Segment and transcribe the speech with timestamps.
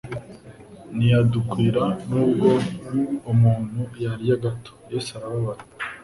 [0.95, 2.49] ntiyadukwira nubwo
[3.31, 5.61] umuntu yarya gatol." Yesu arababara.